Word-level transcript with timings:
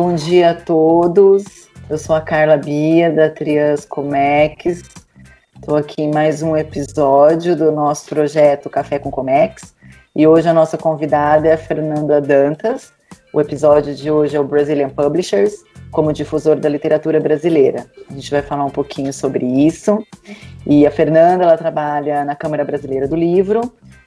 Bom 0.00 0.14
dia 0.14 0.50
a 0.50 0.54
todos. 0.54 1.68
Eu 1.90 1.98
sou 1.98 2.14
a 2.14 2.20
Carla 2.20 2.56
Bia, 2.56 3.10
da 3.10 3.28
Trias 3.28 3.84
Comex. 3.84 4.84
Estou 5.56 5.76
aqui 5.76 6.02
em 6.02 6.14
mais 6.14 6.40
um 6.40 6.56
episódio 6.56 7.56
do 7.56 7.72
nosso 7.72 8.08
projeto 8.08 8.70
Café 8.70 9.00
com 9.00 9.10
Comex. 9.10 9.74
E 10.14 10.24
hoje 10.24 10.48
a 10.48 10.54
nossa 10.54 10.78
convidada 10.78 11.48
é 11.48 11.54
a 11.54 11.58
Fernanda 11.58 12.20
Dantas. 12.20 12.92
O 13.32 13.40
episódio 13.40 13.92
de 13.92 14.08
hoje 14.08 14.36
é 14.36 14.40
o 14.40 14.44
Brazilian 14.44 14.88
Publishers, 14.88 15.64
como 15.90 16.12
difusor 16.12 16.54
da 16.54 16.68
literatura 16.68 17.18
brasileira. 17.18 17.84
A 18.08 18.14
gente 18.14 18.30
vai 18.30 18.40
falar 18.40 18.66
um 18.66 18.70
pouquinho 18.70 19.12
sobre 19.12 19.44
isso. 19.44 20.06
E 20.64 20.86
a 20.86 20.92
Fernanda, 20.92 21.42
ela 21.42 21.56
trabalha 21.56 22.24
na 22.24 22.36
Câmara 22.36 22.64
Brasileira 22.64 23.08
do 23.08 23.16
Livro, 23.16 23.62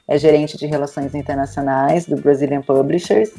é 0.08 0.18
gerente 0.18 0.58
de 0.58 0.66
relações 0.68 1.14
internacionais 1.14 2.06
do 2.06 2.16
Brazilian 2.16 2.62
Publishers 2.62 3.34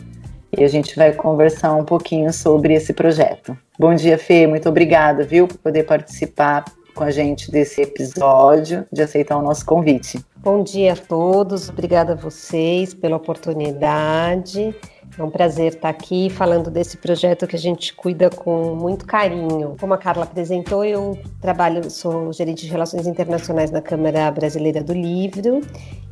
e 0.57 0.63
a 0.63 0.69
gente 0.69 0.95
vai 0.97 1.13
conversar 1.13 1.75
um 1.75 1.85
pouquinho 1.85 2.33
sobre 2.33 2.75
esse 2.75 2.93
projeto. 2.93 3.57
Bom 3.79 3.95
dia, 3.95 4.19
Fê, 4.19 4.47
muito 4.47 4.69
obrigada, 4.69 5.25
viu, 5.25 5.49
por 5.49 5.59
poder 5.59 5.85
participar 5.85 6.65
com 6.95 7.05
a 7.05 7.11
gente 7.11 7.51
desse 7.51 7.81
episódio, 7.81 8.87
de 8.93 9.03
aceitar 9.03 9.37
o 9.39 9.43
nosso 9.43 9.65
convite. 9.65 10.21
Bom 10.43 10.65
dia 10.65 10.95
a 10.95 10.97
todos, 10.97 11.69
obrigada 11.69 12.15
a 12.15 12.17
vocês 12.17 12.93
pela 12.93 13.17
oportunidade. 13.17 14.75
É 15.17 15.23
um 15.23 15.31
prazer 15.31 15.75
estar 15.75 15.89
aqui 15.89 16.29
falando 16.31 16.69
desse 16.69 16.97
projeto 16.97 17.47
que 17.47 17.55
a 17.55 17.59
gente 17.59 17.95
cuida 17.95 18.29
com 18.29 18.75
muito 18.75 19.07
carinho. 19.07 19.77
Como 19.79 19.95
a 19.95 19.99
Carla 19.99 20.25
apresentou, 20.25 20.85
eu 20.85 21.17
trabalho, 21.41 21.89
sou 21.89 22.33
gerente 22.33 22.65
de 22.65 22.73
relações 22.73 23.07
internacionais 23.07 23.71
na 23.71 23.81
Câmara 23.81 24.29
Brasileira 24.33 24.83
do 24.83 24.93
Livro 24.93 25.61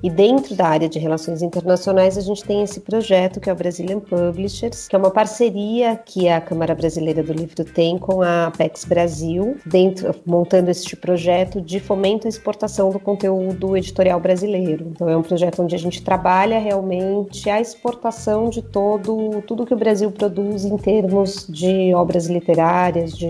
e 0.02 0.08
dentro 0.08 0.54
da 0.54 0.66
área 0.66 0.88
de 0.88 0.98
relações 0.98 1.42
internacionais, 1.42 2.16
a 2.16 2.22
gente 2.22 2.42
tem 2.42 2.62
esse 2.62 2.80
projeto 2.80 3.38
que 3.38 3.50
é 3.50 3.52
o 3.52 3.56
Brazilian 3.56 4.00
Publishers, 4.00 4.88
que 4.88 4.96
é 4.96 4.98
uma 4.98 5.10
parceria 5.10 5.94
que 5.96 6.26
a 6.26 6.40
Câmara 6.40 6.74
Brasileira 6.74 7.22
do 7.22 7.32
Livro 7.34 7.64
tem 7.64 7.98
com 7.98 8.22
a 8.22 8.46
Apex 8.46 8.86
Brasil, 8.86 9.58
dentro, 9.66 10.14
montando 10.24 10.70
este 10.70 10.96
projeto 10.96 11.60
de 11.60 11.78
fomento 11.80 12.26
à 12.26 12.30
exportação 12.30 12.90
do 12.90 12.98
conteúdo 12.98 13.76
editorial 13.76 14.19
brasileiro. 14.20 14.86
Então, 14.90 15.08
é 15.08 15.16
um 15.16 15.22
projeto 15.22 15.62
onde 15.62 15.74
a 15.74 15.78
gente 15.78 16.02
trabalha 16.02 16.58
realmente 16.58 17.50
a 17.50 17.60
exportação 17.60 18.48
de 18.48 18.62
todo 18.62 19.42
tudo 19.46 19.66
que 19.66 19.74
o 19.74 19.76
Brasil 19.76 20.12
produz 20.12 20.64
em 20.64 20.76
termos 20.76 21.46
de 21.48 21.92
obras 21.94 22.26
literárias, 22.26 23.16
de 23.16 23.28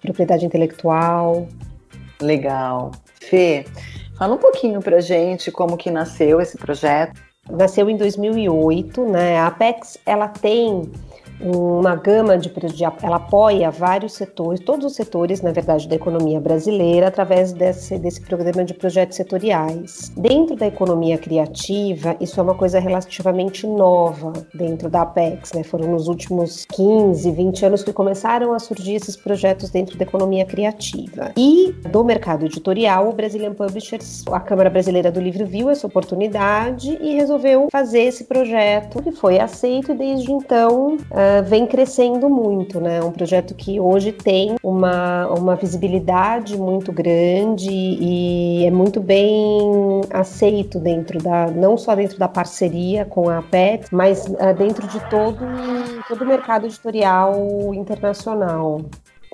propriedade 0.00 0.46
intelectual. 0.46 1.48
Legal. 2.20 2.92
Fê, 3.20 3.64
Fala 4.16 4.34
um 4.34 4.38
pouquinho 4.38 4.80
para 4.80 4.98
gente 4.98 5.50
como 5.50 5.76
que 5.76 5.90
nasceu 5.90 6.40
esse 6.40 6.56
projeto. 6.56 7.20
Nasceu 7.50 7.90
em 7.90 7.96
2008, 7.96 9.04
né? 9.04 9.38
A 9.38 9.48
Apex 9.48 9.98
ela 10.06 10.26
tem 10.26 10.90
uma 11.40 11.94
gama 11.96 12.38
de, 12.38 12.48
de 12.48 12.84
ela 13.02 13.16
apoia 13.16 13.70
vários 13.70 14.14
setores, 14.14 14.60
todos 14.60 14.86
os 14.86 14.94
setores, 14.94 15.40
na 15.42 15.52
verdade, 15.52 15.88
da 15.88 15.96
economia 15.96 16.40
brasileira 16.40 17.08
através 17.08 17.52
desse, 17.52 17.98
desse 17.98 18.20
programa 18.20 18.64
de 18.64 18.74
projetos 18.74 19.16
setoriais. 19.16 20.12
Dentro 20.16 20.56
da 20.56 20.66
economia 20.66 21.18
criativa, 21.18 22.16
isso 22.20 22.40
é 22.40 22.42
uma 22.42 22.54
coisa 22.54 22.78
relativamente 22.78 23.66
nova 23.66 24.32
dentro 24.54 24.88
da 24.88 25.02
Apex, 25.02 25.52
né? 25.52 25.62
Foram 25.62 25.88
nos 25.88 26.08
últimos 26.08 26.64
15, 26.72 27.30
20 27.30 27.66
anos 27.66 27.82
que 27.82 27.92
começaram 27.92 28.52
a 28.52 28.58
surgir 28.58 28.94
esses 28.94 29.16
projetos 29.16 29.70
dentro 29.70 29.96
da 29.96 30.04
economia 30.04 30.44
criativa. 30.44 31.32
E 31.36 31.74
do 31.90 32.04
mercado 32.04 32.46
editorial, 32.46 33.08
o 33.08 33.12
Brazilian 33.12 33.54
Publishers, 33.54 34.24
a 34.30 34.40
Câmara 34.40 34.70
Brasileira 34.70 35.10
do 35.10 35.20
Livro 35.20 35.44
viu 35.46 35.70
essa 35.70 35.86
oportunidade 35.86 36.96
e 37.00 37.14
resolveu 37.14 37.68
fazer 37.70 38.00
esse 38.00 38.24
projeto 38.24 39.02
que 39.02 39.12
foi 39.12 39.38
aceito 39.38 39.92
e 39.92 39.94
desde 39.94 40.32
então 40.32 40.96
uh, 41.26 41.44
vem 41.44 41.66
crescendo 41.66 42.28
muito, 42.28 42.80
né? 42.80 42.98
É 42.98 43.04
um 43.04 43.10
projeto 43.10 43.54
que 43.54 43.80
hoje 43.80 44.12
tem 44.12 44.56
uma, 44.62 45.26
uma 45.28 45.56
visibilidade 45.56 46.56
muito 46.56 46.92
grande 46.92 47.70
e 47.70 48.64
é 48.64 48.70
muito 48.70 49.00
bem 49.00 50.02
aceito 50.12 50.78
dentro 50.78 51.18
da, 51.18 51.46
não 51.48 51.76
só 51.76 51.94
dentro 51.94 52.18
da 52.18 52.28
parceria 52.28 53.04
com 53.04 53.28
a 53.28 53.38
APET, 53.38 53.88
mas 53.92 54.26
uh, 54.26 54.54
dentro 54.56 54.86
de 54.86 55.00
todo, 55.10 55.38
todo 56.08 56.22
o 56.22 56.26
mercado 56.26 56.66
editorial 56.66 57.74
internacional. 57.74 58.80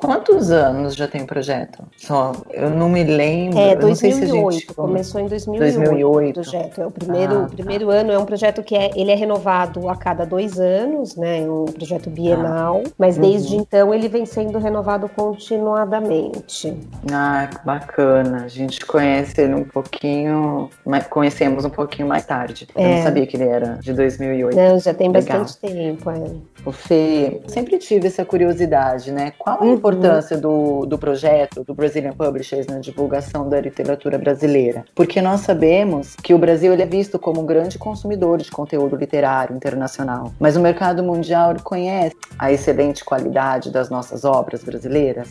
Quantos 0.02 0.50
anos 0.50 0.96
já 0.96 1.06
tem 1.06 1.22
o 1.22 1.26
projeto? 1.26 1.84
Só, 1.96 2.32
eu 2.50 2.68
não 2.70 2.88
me 2.88 3.04
lembro. 3.04 3.56
É, 3.56 3.76
2008. 3.76 4.52
Gente... 4.52 4.66
Começou 4.74 5.20
em 5.20 5.28
2008, 5.28 5.74
2008. 5.78 6.30
o 6.30 6.42
projeto. 6.42 6.80
É 6.80 6.86
o 6.86 6.90
primeiro, 6.90 7.38
ah, 7.38 7.42
tá. 7.42 7.48
primeiro 7.54 7.88
ano 7.88 8.10
é 8.10 8.18
um 8.18 8.24
projeto 8.24 8.64
que 8.64 8.74
é, 8.74 8.90
ele 8.96 9.12
é 9.12 9.14
renovado 9.14 9.88
a 9.88 9.94
cada 9.94 10.26
dois 10.26 10.58
anos, 10.58 11.14
né? 11.14 11.42
É 11.42 11.48
um 11.48 11.66
projeto 11.66 12.10
bienal. 12.10 12.82
Ah, 12.84 12.90
mas 12.98 13.16
desde 13.16 13.54
uhum. 13.54 13.60
então 13.60 13.94
ele 13.94 14.08
vem 14.08 14.26
sendo 14.26 14.58
renovado 14.58 15.08
continuadamente. 15.08 16.76
Ah, 17.12 17.48
que 17.48 17.64
bacana. 17.64 18.44
A 18.44 18.48
gente 18.48 18.84
conhece 18.84 19.40
ele 19.40 19.54
um 19.54 19.64
pouquinho, 19.64 20.68
conhecemos 21.10 21.64
um 21.64 21.70
pouquinho 21.70 22.08
mais 22.08 22.26
tarde. 22.26 22.66
Eu 22.74 22.82
não 22.82 22.90
é. 22.90 23.02
sabia 23.02 23.24
que 23.24 23.36
ele 23.36 23.46
era 23.46 23.78
de 23.80 23.92
2008. 23.92 24.56
Não, 24.56 24.80
já 24.80 24.92
tem 24.92 25.12
Legal. 25.12 25.42
bastante 25.42 25.72
tempo. 25.72 26.10
É. 26.10 26.24
O 26.66 26.72
Fê, 26.72 27.40
sempre 27.46 27.78
tive 27.78 28.08
essa 28.08 28.24
curiosidade, 28.24 29.12
né? 29.12 29.32
Qual 29.38 29.62
a. 29.62 29.91
importância 29.92 30.36
do, 30.36 30.86
do 30.86 30.98
projeto 30.98 31.64
do 31.64 31.74
Brazilian 31.74 32.12
Publishers 32.12 32.66
na 32.66 32.78
divulgação 32.78 33.48
da 33.48 33.60
literatura 33.60 34.18
brasileira? 34.18 34.84
Porque 34.94 35.20
nós 35.20 35.40
sabemos 35.40 36.16
que 36.16 36.34
o 36.34 36.38
Brasil 36.38 36.72
ele 36.72 36.82
é 36.82 36.86
visto 36.86 37.18
como 37.18 37.40
um 37.40 37.46
grande 37.46 37.78
consumidor 37.78 38.38
de 38.38 38.50
conteúdo 38.50 38.96
literário 38.96 39.54
internacional, 39.54 40.32
mas 40.38 40.56
o 40.56 40.60
mercado 40.60 41.02
mundial 41.02 41.52
reconhece 41.52 42.16
a 42.38 42.52
excelente 42.52 43.04
qualidade 43.04 43.70
das 43.70 43.90
nossas 43.90 44.24
obras 44.24 44.62
brasileiras? 44.62 45.28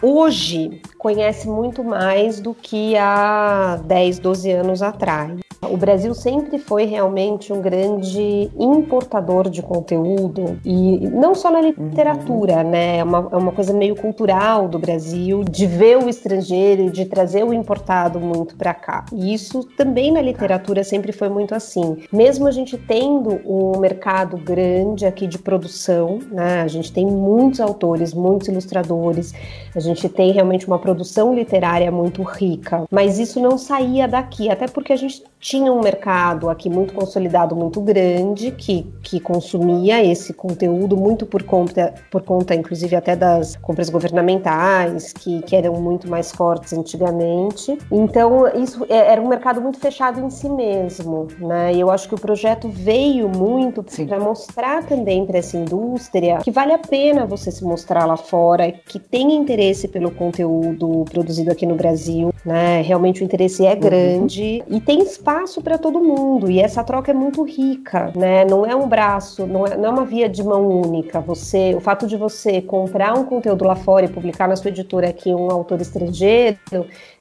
Hoje 0.00 0.80
conhece 0.96 1.48
muito 1.48 1.82
mais 1.82 2.38
do 2.38 2.54
que 2.54 2.96
há 2.96 3.80
10, 3.84 4.20
12 4.20 4.52
anos 4.52 4.82
atrás. 4.82 5.40
O 5.70 5.76
Brasil 5.76 6.14
sempre 6.14 6.58
foi 6.58 6.84
realmente 6.84 7.52
um 7.52 7.60
grande 7.60 8.50
importador 8.58 9.48
de 9.48 9.62
conteúdo 9.62 10.58
e 10.64 11.08
não 11.08 11.34
só 11.34 11.50
na 11.50 11.60
literatura, 11.60 12.58
uhum. 12.58 12.70
né? 12.70 12.98
É 12.98 13.04
uma, 13.04 13.28
é 13.32 13.36
uma 13.36 13.52
coisa 13.52 13.72
meio 13.72 13.96
cultural 13.96 14.68
do 14.68 14.78
Brasil 14.78 15.44
de 15.44 15.66
ver 15.66 15.98
o 15.98 16.08
estrangeiro 16.08 16.82
e 16.82 16.90
de 16.90 17.04
trazer 17.04 17.44
o 17.44 17.52
importado 17.52 18.20
muito 18.20 18.56
para 18.56 18.74
cá. 18.74 19.04
E 19.12 19.32
isso 19.32 19.64
também 19.76 20.12
na 20.12 20.20
literatura 20.20 20.84
sempre 20.84 21.12
foi 21.12 21.28
muito 21.28 21.54
assim. 21.54 21.98
Mesmo 22.12 22.46
a 22.46 22.50
gente 22.50 22.76
tendo 22.76 23.40
um 23.44 23.78
mercado 23.78 24.36
grande 24.36 25.06
aqui 25.06 25.26
de 25.26 25.38
produção, 25.38 26.18
né? 26.30 26.62
A 26.62 26.68
gente 26.68 26.92
tem 26.92 27.06
muitos 27.06 27.60
autores, 27.60 28.14
muitos 28.14 28.48
ilustradores, 28.48 29.34
a 29.74 29.80
gente 29.80 30.08
tem 30.08 30.32
realmente 30.32 30.66
uma 30.66 30.78
produção 30.78 31.34
literária 31.34 31.90
muito 31.90 32.22
rica, 32.22 32.84
mas 32.90 33.18
isso 33.18 33.40
não 33.40 33.58
saía 33.58 34.06
daqui, 34.06 34.50
até 34.50 34.66
porque 34.66 34.92
a 34.92 34.96
gente 34.96 35.22
tinha 35.40 35.57
um 35.64 35.80
mercado 35.80 36.48
aqui 36.50 36.68
muito 36.68 36.92
consolidado, 36.94 37.54
muito 37.56 37.80
grande, 37.80 38.50
que, 38.50 38.82
que 39.02 39.20
consumia 39.20 40.04
esse 40.04 40.32
conteúdo 40.32 40.96
muito 40.96 41.24
por 41.26 41.42
conta, 41.42 41.94
por 42.10 42.22
conta, 42.22 42.54
inclusive, 42.54 42.94
até 42.96 43.16
das 43.16 43.56
compras 43.56 43.88
governamentais, 43.88 45.12
que, 45.12 45.42
que 45.42 45.56
eram 45.56 45.74
muito 45.74 46.08
mais 46.08 46.32
fortes 46.32 46.72
antigamente. 46.72 47.78
Então, 47.90 48.46
isso 48.54 48.84
é, 48.88 49.12
era 49.12 49.20
um 49.20 49.28
mercado 49.28 49.60
muito 49.60 49.78
fechado 49.78 50.20
em 50.20 50.30
si 50.30 50.48
mesmo, 50.48 51.28
né? 51.38 51.72
E 51.72 51.80
eu 51.80 51.90
acho 51.90 52.08
que 52.08 52.14
o 52.14 52.20
projeto 52.20 52.68
veio 52.68 53.28
muito 53.28 53.82
para 54.06 54.20
mostrar 54.20 54.84
também 54.84 55.24
para 55.24 55.38
essa 55.38 55.56
indústria 55.56 56.38
que 56.38 56.50
vale 56.50 56.72
a 56.72 56.78
pena 56.78 57.26
você 57.26 57.50
se 57.50 57.64
mostrar 57.64 58.04
lá 58.04 58.16
fora, 58.16 58.70
que 58.70 58.98
tem 58.98 59.34
interesse 59.34 59.88
pelo 59.88 60.10
conteúdo 60.10 61.04
produzido 61.10 61.50
aqui 61.50 61.66
no 61.66 61.74
Brasil, 61.74 62.32
né? 62.44 62.82
Realmente 62.82 63.22
o 63.22 63.24
interesse 63.24 63.64
é 63.64 63.74
uhum. 63.74 63.80
grande 63.80 64.62
uhum. 64.68 64.76
e 64.76 64.80
tem 64.80 65.02
espaço 65.02 65.47
para 65.62 65.78
todo 65.78 66.00
mundo 66.00 66.50
e 66.50 66.60
essa 66.60 66.84
troca 66.84 67.10
é 67.10 67.14
muito 67.14 67.42
rica, 67.42 68.12
né? 68.14 68.44
Não 68.44 68.66
é 68.66 68.74
um 68.74 68.86
braço, 68.86 69.46
não 69.46 69.66
é, 69.66 69.76
não 69.76 69.86
é 69.86 69.90
uma 69.90 70.04
via 70.04 70.28
de 70.28 70.42
mão 70.42 70.68
única. 70.68 71.20
Você, 71.20 71.74
o 71.74 71.80
fato 71.80 72.06
de 72.06 72.16
você 72.16 72.60
comprar 72.60 73.14
um 73.14 73.24
conteúdo 73.24 73.64
lá 73.64 73.74
fora 73.74 74.04
e 74.04 74.08
publicar 74.08 74.46
na 74.46 74.56
sua 74.56 74.70
editora 74.70 75.08
aqui 75.08 75.34
um 75.34 75.50
autor 75.50 75.80
estrangeiro 75.80 76.58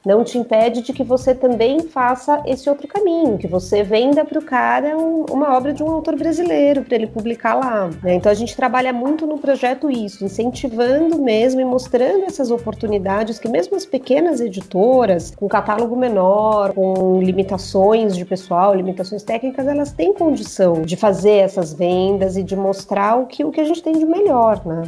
não 0.08 0.24
te 0.24 0.38
impede 0.38 0.82
de 0.82 0.94
que 0.94 1.04
você 1.04 1.36
também 1.36 1.82
faça 1.82 2.42
esse 2.46 2.70
outro 2.70 2.88
caminho, 2.88 3.38
que 3.38 3.46
você 3.46 3.84
venda 3.84 4.24
para 4.24 4.40
o 4.40 4.42
cara 4.42 4.98
um, 4.98 5.26
uma 5.30 5.58
obra 5.58 5.74
de 5.74 5.84
um 5.84 5.92
autor 5.92 6.16
brasileiro 6.16 6.82
para 6.82 6.96
ele 6.96 7.08
publicar 7.08 7.56
lá. 7.56 7.90
Né? 8.02 8.14
Então 8.14 8.32
a 8.32 8.36
gente 8.36 8.56
trabalha 8.56 8.94
muito 8.94 9.28
no 9.28 9.38
projeto 9.38 9.92
isso, 9.92 10.24
incentivando 10.24 11.22
mesmo 11.22 11.60
e 11.60 11.66
mostrando 11.66 12.24
essas 12.24 12.52
oportunidades 12.52 13.38
que 13.38 13.50
mesmo 13.50 13.76
as 13.76 13.86
pequenas 13.86 14.40
editoras, 14.40 15.34
com 15.36 15.46
catálogo 15.48 15.96
menor, 15.96 16.74
com 16.74 17.20
limitações 17.22 18.16
de 18.18 18.26
pessoal, 18.26 18.74
limitações 18.74 19.24
técnicas, 19.24 19.68
elas 19.68 19.92
têm 19.92 20.14
condição 20.14 20.82
de 20.82 20.96
fazer 20.96 21.38
essas 21.38 21.74
vendas 21.74 22.36
e 22.38 22.44
de 22.44 22.56
mostrar 22.56 23.16
o 23.18 23.26
que, 23.26 23.44
o 23.44 23.52
que 23.52 23.62
a 23.62 23.66
gente 23.66 23.82
tem 23.82 23.98
de 23.98 24.06
melhor, 24.06 24.66
né? 24.66 24.84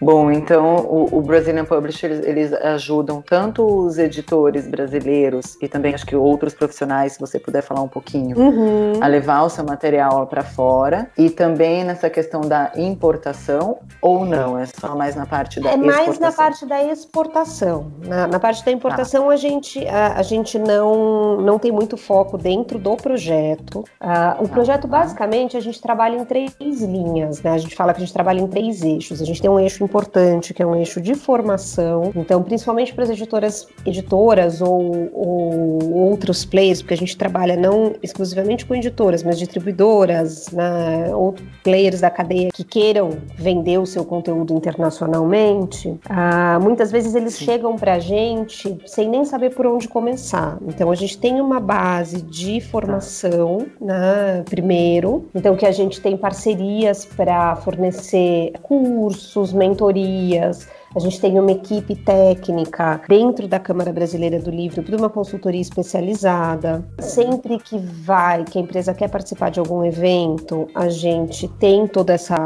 Bom, 0.00 0.30
então 0.30 0.76
o, 0.76 1.18
o 1.18 1.22
Brazilian 1.22 1.64
Publishers 1.64 2.24
eles 2.24 2.52
ajudam 2.52 3.22
tanto 3.22 3.64
os 3.64 3.98
editores 3.98 4.66
brasileiros 4.66 5.56
e 5.60 5.68
também 5.68 5.94
acho 5.94 6.06
que 6.06 6.14
outros 6.14 6.54
profissionais, 6.54 7.14
se 7.14 7.20
você 7.20 7.38
puder 7.38 7.62
falar 7.62 7.82
um 7.82 7.88
pouquinho, 7.88 8.38
uhum. 8.38 8.92
a 9.00 9.06
levar 9.06 9.42
o 9.42 9.48
seu 9.48 9.64
material 9.64 10.26
para 10.26 10.42
fora 10.42 11.10
e 11.16 11.30
também 11.30 11.84
nessa 11.84 12.10
questão 12.10 12.42
da 12.42 12.72
importação 12.76 13.78
ou 14.00 14.24
não? 14.24 14.58
É 14.58 14.66
só 14.66 14.94
mais 14.94 15.16
na 15.16 15.26
parte 15.26 15.60
da 15.60 15.70
é 15.70 15.74
exportação? 15.74 16.02
É 16.02 16.06
mais 16.06 16.18
na 16.18 16.32
parte 16.32 16.66
da 16.66 16.82
exportação. 16.84 17.92
Na, 18.06 18.26
na 18.26 18.40
parte 18.40 18.64
da 18.64 18.70
importação 18.70 19.30
ah. 19.30 19.32
a 19.32 19.36
gente 19.36 19.86
a, 19.86 20.18
a, 20.18 20.22
gente 20.22 20.58
não 20.58 21.40
não 21.40 21.58
tem 21.58 21.72
muito 21.72 21.96
foco 21.96 22.36
dentro 22.36 22.78
do 22.78 22.96
projeto. 22.96 23.80
Uh, 24.00 24.44
o 24.44 24.48
projeto 24.48 24.86
basicamente 24.86 25.56
a 25.56 25.60
gente 25.60 25.80
trabalha 25.80 26.16
em 26.16 26.24
três 26.24 26.54
linhas, 26.60 27.42
né? 27.42 27.52
A 27.52 27.58
gente 27.58 27.74
fala 27.74 27.92
que 27.92 27.98
a 27.98 28.04
gente 28.04 28.12
trabalha 28.12 28.40
em 28.40 28.46
três 28.46 28.82
eixos. 28.82 29.22
A 29.22 29.24
gente 29.24 29.40
tem 29.40 29.50
um 29.50 29.58
eixo 29.58 29.85
importante, 29.86 30.52
que 30.52 30.62
é 30.62 30.66
um 30.66 30.74
eixo 30.74 31.00
de 31.00 31.14
formação. 31.14 32.12
Então, 32.14 32.42
principalmente 32.42 32.92
para 32.92 33.04
as 33.04 33.10
editoras, 33.10 33.66
editoras 33.86 34.60
ou, 34.60 35.10
ou, 35.14 35.94
outros 36.10 36.44
players, 36.44 36.82
porque 36.82 36.94
a 36.94 36.96
gente 36.96 37.16
trabalha 37.16 37.56
não 37.56 37.94
exclusivamente 38.02 38.66
com 38.66 38.74
editoras, 38.74 39.22
mas 39.22 39.38
distribuidoras, 39.38 40.50
né, 40.50 41.14
ou 41.14 41.34
players 41.62 42.00
da 42.00 42.10
cadeia 42.10 42.50
que 42.52 42.64
queiram 42.64 43.10
vender 43.36 43.78
o 43.78 43.86
seu 43.86 44.04
conteúdo 44.04 44.54
internacionalmente. 44.54 45.98
Ah, 46.08 46.58
muitas 46.60 46.90
vezes 46.90 47.14
eles 47.14 47.34
Sim. 47.34 47.44
chegam 47.44 47.76
para 47.76 47.94
a 47.94 47.98
gente 47.98 48.76
sem 48.86 49.08
nem 49.08 49.24
saber 49.24 49.54
por 49.54 49.66
onde 49.66 49.88
começar. 49.88 50.58
Então, 50.66 50.90
a 50.90 50.94
gente 50.94 51.16
tem 51.18 51.40
uma 51.40 51.60
base 51.60 52.20
de 52.22 52.60
formação, 52.60 53.66
né, 53.80 54.42
primeiro. 54.48 55.28
Então, 55.34 55.56
que 55.56 55.64
a 55.64 55.72
gente 55.72 56.00
tem 56.00 56.16
parcerias 56.16 57.04
para 57.04 57.56
fornecer 57.56 58.52
cursos, 58.62 59.52
mentorias 59.52 59.75
mentorias, 59.76 60.68
a 60.94 60.98
gente 60.98 61.20
tem 61.20 61.38
uma 61.38 61.52
equipe 61.52 61.94
técnica 61.94 63.02
dentro 63.06 63.46
da 63.46 63.60
Câmara 63.60 63.92
Brasileira 63.92 64.38
do 64.38 64.50
Livro, 64.50 64.82
para 64.82 64.96
uma 64.96 65.10
consultoria 65.10 65.60
especializada. 65.60 66.82
Sempre 66.98 67.58
que 67.58 67.76
vai, 67.78 68.44
que 68.44 68.58
a 68.58 68.62
empresa 68.62 68.94
quer 68.94 69.10
participar 69.10 69.50
de 69.50 69.60
algum 69.60 69.84
evento, 69.84 70.66
a 70.74 70.88
gente 70.88 71.46
tem 71.46 71.86
toda 71.86 72.14
essa 72.14 72.36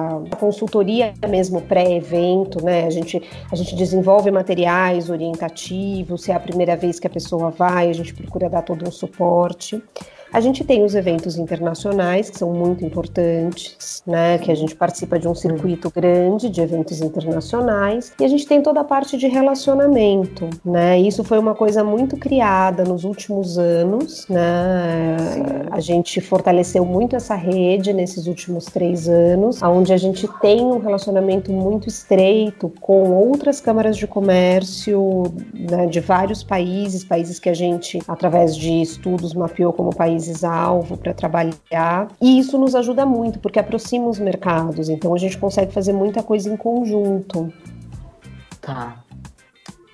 consultoria 0.41 1.15
mesmo 1.29 1.63
pré-evento, 1.63 2.63
né? 2.65 2.87
A 2.87 2.91
gente, 2.91 3.23
a 3.53 3.55
gente 3.55 3.77
desenvolve 3.77 4.31
materiais 4.33 5.09
orientativos, 5.09 6.23
se 6.25 6.33
é 6.33 6.35
a 6.35 6.41
primeira 6.41 6.77
vez 6.77 6.99
que 6.99 7.07
a 7.07 7.11
pessoa 7.11 7.51
vai, 7.51 7.89
a 7.89 7.93
gente 7.93 8.13
procura 8.13 8.51
dar 8.51 8.63
todo 8.63 8.87
um 8.89 8.91
suporte. 8.91 9.81
A 10.33 10.41
gente 10.41 10.63
tem 10.63 10.85
os 10.85 10.95
eventos 10.95 11.37
internacionais, 11.37 12.31
que 12.31 12.39
são 12.39 12.53
muito 12.53 12.85
importantes, 12.85 14.01
né? 14.07 14.39
Que 14.39 14.53
a 14.53 14.55
gente 14.55 14.77
participa 14.77 15.19
de 15.19 15.27
um 15.27 15.35
circuito 15.35 15.91
grande 15.91 16.49
de 16.49 16.61
eventos 16.61 17.01
internacionais. 17.01 18.13
E 18.21 18.25
a 18.25 18.29
gente 18.29 18.47
tem 18.47 18.63
toda 18.63 18.81
a 18.81 18.85
parte 18.85 19.17
de 19.17 19.27
relacionamento, 19.27 20.49
né? 20.65 20.99
Isso 21.01 21.25
foi 21.25 21.39
uma 21.39 21.55
coisa 21.55 21.83
muito 21.83 22.17
criada 22.17 22.85
nos 22.85 23.03
últimos 23.03 23.59
anos, 23.59 24.29
né? 24.29 25.17
Sim. 25.19 25.43
A 25.73 25.81
gente 25.81 26.21
fortaleceu 26.21 26.85
muito 26.85 27.17
essa 27.17 27.35
rede 27.35 27.93
nesses 27.93 28.29
últimos 28.29 28.67
três 28.67 29.09
anos, 29.09 29.61
onde 29.63 29.93
a 29.93 29.97
gente 29.97 30.29
tem 30.41 30.61
um 30.61 30.79
relacionamento 30.79 31.53
muito 31.53 31.89
estreito 31.89 32.73
com 32.81 33.11
outras 33.13 33.61
câmaras 33.61 33.97
de 33.97 34.07
comércio 34.07 35.25
né, 35.53 35.87
de 35.87 35.99
vários 35.99 36.45
países, 36.45 37.03
países 37.03 37.41
que 37.41 37.49
a 37.49 37.55
gente, 37.55 37.99
através 38.07 38.55
de 38.57 38.81
estudos, 38.81 39.35
mapeou 39.35 39.73
como 39.73 39.91
países 39.95 40.20
países-alvo 40.21 40.97
para 40.97 41.15
trabalhar. 41.15 42.09
E 42.21 42.39
isso 42.39 42.59
nos 42.59 42.75
ajuda 42.75 43.07
muito, 43.07 43.39
porque 43.39 43.59
aproxima 43.59 44.09
os 44.09 44.19
mercados, 44.19 44.89
então 44.89 45.15
a 45.15 45.19
gente 45.19 45.39
consegue 45.39 45.73
fazer 45.73 45.93
muita 45.93 46.23
coisa 46.23 46.53
em 46.53 46.57
conjunto. 46.57 47.53
Tá. 48.61 49.03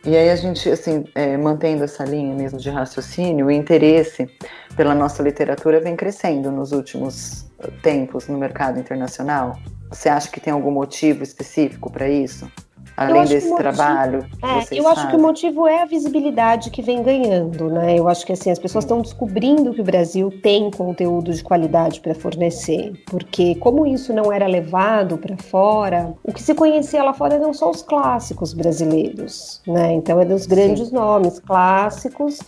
E 0.05 0.17
aí 0.17 0.31
a 0.31 0.37
gente, 0.37 0.69
assim, 0.69 1.05
é, 1.15 1.37
mantendo 1.37 1.85
essa 1.85 2.05
linha 2.05 2.35
mesmo 2.35 2.59
de 2.59 2.71
raciocínio, 2.71 3.47
o 3.47 3.51
interesse 3.51 4.29
pela 4.77 4.95
nossa 4.95 5.23
literatura 5.23 5.81
vem 5.81 5.97
crescendo 5.97 6.51
nos 6.51 6.73
últimos 6.73 7.49
tempos 7.83 8.29
no 8.29 8.39
mercado 8.39 8.79
internacional. 8.79 9.59
Você 9.91 10.09
acha 10.09 10.31
que 10.31 10.41
tem 10.41 10.53
algum 10.53 10.71
motivo 10.71 11.23
específico 11.23 11.91
para 11.91 12.09
isso? 12.09 12.51
Além 12.97 13.25
desse 13.25 13.49
motivo, 13.49 13.57
trabalho. 13.57 14.27
É, 14.43 14.79
eu 14.79 14.89
acho 14.89 15.09
que 15.09 15.17
o 15.17 15.21
motivo 15.21 15.67
é 15.67 15.83
a 15.83 15.85
visibilidade 15.85 16.71
que 16.71 16.81
vem 16.81 17.03
ganhando, 17.03 17.69
né? 17.69 17.99
Eu 17.99 18.09
acho 18.09 18.25
que 18.25 18.33
assim 18.33 18.51
as 18.51 18.59
pessoas 18.59 18.85
estão 18.85 19.01
descobrindo 19.01 19.75
que 19.75 19.81
o 19.81 19.85
Brasil 19.85 20.31
tem 20.43 20.71
conteúdo 20.71 21.33
de 21.33 21.43
qualidade 21.43 22.01
para 22.01 22.15
fornecer, 22.15 22.93
porque 23.07 23.55
como 23.57 23.87
isso 23.87 24.13
não 24.13 24.33
era 24.33 24.47
levado 24.47 25.19
para 25.19 25.37
fora, 25.37 26.15
o 26.25 26.33
que 26.33 26.43
se 26.43 26.55
conhecia 26.55 27.03
lá 27.03 27.13
fora 27.13 27.35
eram 27.35 27.53
só 27.53 27.71
os 27.71 27.83
clássicos 27.83 28.55
brasileiros, 28.55 29.61
né? 29.67 29.93
Então 29.93 30.21
é 30.21 30.25
dos 30.25 30.47
grandes 30.47 30.89
Sim. 30.89 30.95
nomes 30.95 31.39
clássicos 31.41 32.41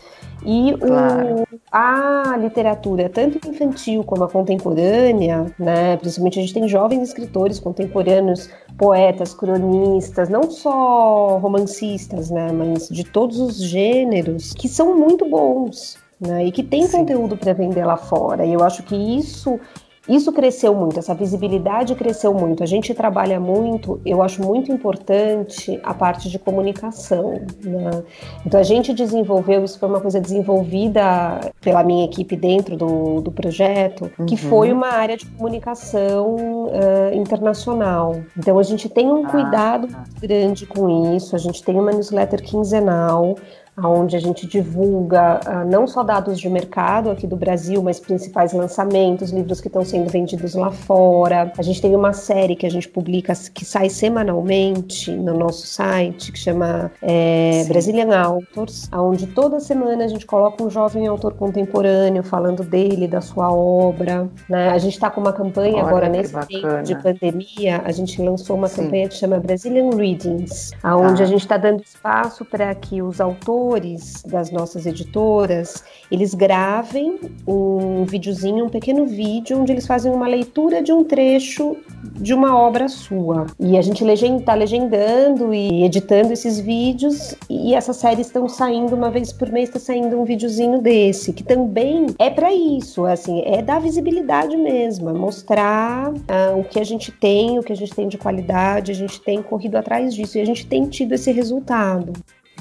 e 0.45 0.77
claro. 0.79 1.43
o, 1.43 1.47
a 1.71 2.37
literatura, 2.39 3.09
tanto 3.09 3.47
infantil 3.49 4.05
como 4.05 4.25
a 4.25 4.29
contemporânea, 4.29 5.47
né, 5.59 5.97
principalmente 5.97 6.39
a 6.39 6.43
gente 6.43 6.55
tem 6.55 6.69
jovens 6.69 7.03
escritores 7.09 7.59
contemporâneos, 7.59 8.49
poetas, 8.77 9.35
cronistas, 9.35 10.29
não 10.29 10.51
só 10.51 11.39
romancistas, 11.39 12.31
né, 12.31 12.51
mas 12.53 12.89
de 12.89 13.05
todos 13.05 13.41
os 13.41 13.57
gêneros, 13.57 14.53
que 14.53 14.69
são 14.69 14.97
muito 14.97 15.29
bons. 15.29 15.97
Né, 16.21 16.47
e 16.47 16.51
que 16.51 16.65
tem 16.65 16.85
Sim. 16.85 16.99
conteúdo 16.99 17.37
para 17.37 17.53
vender 17.53 17.85
lá 17.85 17.97
fora. 17.97 18.45
E 18.45 18.53
eu 18.53 18.65
acho 18.65 18.83
que 18.83 18.97
isso 18.97 19.61
isso 20.09 20.33
cresceu 20.33 20.75
muito, 20.75 20.99
essa 20.99 21.15
visibilidade 21.15 21.95
cresceu 21.95 22.33
muito. 22.33 22.63
A 22.63 22.67
gente 22.67 22.95
trabalha 22.95 23.39
muito, 23.39 24.01
eu 24.07 24.23
acho 24.23 24.43
muito 24.43 24.73
importante 24.73 25.79
a 25.83 25.93
parte 25.93 26.31
de 26.31 26.39
comunicação. 26.39 27.41
Né? 27.63 28.03
Então, 28.47 28.59
a 28.59 28.63
gente 28.63 28.95
desenvolveu, 28.95 29.65
isso 29.65 29.79
foi 29.79 29.89
uma 29.89 30.01
coisa 30.01 30.19
desenvolvida 30.21 31.41
pela 31.61 31.85
minha 31.85 32.07
equipe 32.07 32.37
dentro 32.37 32.77
do, 32.77 33.21
do 33.21 33.31
projeto, 33.31 34.11
uhum. 34.19 34.25
que 34.25 34.37
foi 34.37 34.73
uma 34.73 34.89
área 34.89 35.17
de 35.17 35.27
comunicação 35.27 36.37
uh, 36.37 37.15
internacional. 37.15 38.23
Então, 38.37 38.59
a 38.59 38.63
gente 38.63 38.89
tem 38.89 39.07
um 39.07 39.27
ah, 39.27 39.31
cuidado 39.31 39.89
ah. 39.93 40.05
grande 40.21 40.65
com 40.65 41.15
isso, 41.15 41.37
a 41.37 41.39
gente 41.39 41.63
tem 41.63 41.79
uma 41.79 41.93
newsletter 41.93 42.43
quinzenal 42.43 43.37
onde 43.85 44.17
a 44.17 44.21
gente 44.21 44.47
divulga 44.47 45.41
uh, 45.47 45.69
não 45.69 45.87
só 45.87 46.03
dados 46.03 46.39
de 46.39 46.49
mercado 46.49 47.11
aqui 47.11 47.27
do 47.27 47.37
Brasil, 47.37 47.83
mas 47.83 48.01
principais 48.01 48.53
lançamentos, 48.53 49.31
livros 49.31 49.61
que 49.61 49.69
estão 49.69 49.85
sendo 49.85 50.11
vendidos 50.11 50.55
lá 50.55 50.71
fora. 50.71 51.53
A 51.57 51.63
gente 51.63 51.81
tem 51.81 51.95
uma 51.95 52.13
série 52.13 52.57
que 52.57 52.67
a 52.67 52.71
gente 52.71 52.89
publica, 52.89 53.33
que 53.53 53.65
sai 53.65 53.89
semanalmente 53.89 55.13
no 55.13 55.35
nosso 55.35 55.67
site, 55.67 56.33
que 56.33 56.39
chama 56.39 56.91
é, 57.03 57.65
Brazilian 57.69 58.17
Authors, 58.17 58.89
onde 58.93 59.27
toda 59.27 59.61
semana 59.61 60.05
a 60.05 60.09
gente 60.09 60.27
coloca 60.27 60.63
um 60.63 60.71
jovem 60.71 61.07
autor 61.07 61.35
contemporâneo 61.35 62.23
falando 62.23 62.63
dele, 62.63 63.07
da 63.07 63.21
sua 63.21 63.53
obra. 63.53 64.29
Né? 64.49 64.71
A 64.71 64.79
gente 64.79 64.95
está 64.95 65.11
com 65.11 65.21
uma 65.21 65.33
campanha 65.33 65.77
Olha, 65.77 65.87
agora 65.87 66.09
nesse 66.09 66.35
tempo 66.35 66.83
de 66.83 66.95
pandemia, 67.03 67.83
a 67.85 67.93
gente 67.93 68.21
lançou 68.23 68.57
uma 68.57 68.69
Sim. 68.69 68.85
campanha 68.85 69.09
que 69.09 69.15
chama 69.15 69.39
Brazilian 69.39 69.91
Readings, 69.91 70.73
onde 70.85 71.23
ah. 71.23 71.25
a 71.25 71.29
gente 71.29 71.43
está 71.43 71.57
dando 71.57 71.83
espaço 71.83 72.45
para 72.45 72.75
que 72.75 73.03
os 73.03 73.21
autores 73.21 73.68
autores 73.69 74.23
das 74.27 74.51
nossas 74.51 74.87
editoras, 74.87 75.85
eles 76.11 76.35
gravem 76.35 77.19
um 77.47 78.05
videozinho, 78.05 78.65
um 78.65 78.69
pequeno 78.69 79.05
vídeo, 79.07 79.59
onde 79.59 79.73
eles 79.73 79.87
fazem 79.87 80.13
uma 80.13 80.27
leitura 80.27 80.83
de 80.83 80.93
um 80.93 81.05
trecho 81.05 81.77
de 82.15 82.33
uma 82.33 82.57
obra 82.57 82.89
sua. 82.89 83.47
E 83.61 83.77
a 83.77 83.83
gente 83.83 84.05
está 84.05 84.55
legendando 84.55 85.53
e 85.53 85.85
editando 85.85 86.33
esses 86.33 86.59
vídeos, 86.59 87.35
e 87.49 87.75
essas 87.75 87.97
séries 87.97 88.27
estão 88.27 88.49
saindo 88.49 88.95
uma 88.95 89.11
vez 89.11 89.33
por 89.33 89.51
mês, 89.51 89.69
está 89.69 89.79
saindo 89.79 90.19
um 90.19 90.25
videozinho 90.25 90.81
desse, 90.81 91.33
que 91.33 91.43
também 91.43 92.07
é 92.19 92.31
para 92.31 92.53
isso, 92.53 93.05
assim, 93.05 93.43
é 93.45 93.61
dar 93.61 93.81
visibilidade 93.81 94.57
mesmo, 94.57 95.11
é 95.11 95.13
mostrar 95.13 96.13
ah, 96.29 96.55
o 96.57 96.65
que 96.65 96.81
a 96.81 96.85
gente 96.85 97.13
tem, 97.13 97.59
o 97.59 97.63
que 97.63 97.73
a 97.73 97.77
gente 97.77 97.95
tem 97.95 98.09
de 98.09 98.17
qualidade, 98.17 98.93
a 98.93 98.95
gente 98.95 99.21
tem 99.21 99.43
corrido 99.43 99.77
atrás 99.77 100.15
disso 100.15 100.39
e 100.39 100.41
a 100.41 100.47
gente 100.47 100.67
tem 100.67 100.87
tido 100.87 101.13
esse 101.13 101.31
resultado. 101.33 102.13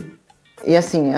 E 0.64 0.76
assim, 0.76 1.12